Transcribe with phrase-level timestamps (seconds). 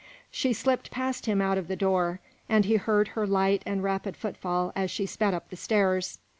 [0.31, 4.17] She slipped past him out of the door, and he heard her light and rapid
[4.17, 6.17] footfall as she sped up the stairs.